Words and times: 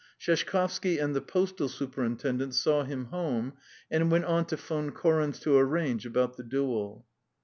Sheshkovsky 0.19 0.97
and 0.99 1.15
the 1.15 1.21
postal 1.21 1.69
superintendent 1.69 2.55
saw 2.55 2.83
him 2.83 3.05
home 3.13 3.53
and 3.91 4.09
went 4.09 4.25
on 4.25 4.45
to 4.45 4.55
Von 4.55 4.89
Koren's 4.89 5.39
to 5.41 5.55
arrange 5.55 6.07
about 6.07 6.37
the 6.37 6.43
duel. 6.43 7.05